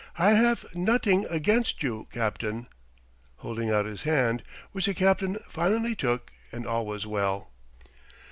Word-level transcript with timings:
I 0.17 0.31
haf 0.31 0.65
noting 0.73 1.27
against 1.29 1.83
you, 1.83 2.07
Captain," 2.11 2.65
holding 3.35 3.69
out 3.69 3.85
his 3.85 4.01
hand, 4.01 4.41
which 4.71 4.87
the 4.87 4.95
Captain 4.95 5.37
finally 5.47 5.93
took 5.95 6.31
and 6.51 6.65
all 6.65 6.87
was 6.87 7.05
well. 7.05 7.51